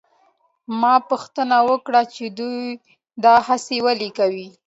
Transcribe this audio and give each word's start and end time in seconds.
ما 0.79 0.93
پوښتنه 1.09 1.57
وکړه 1.69 2.01
چې 2.13 2.23
دوی 2.37 2.61
دا 3.23 3.35
هڅه 3.47 3.75
ولې 3.85 4.09
کوي؟ 4.17 4.47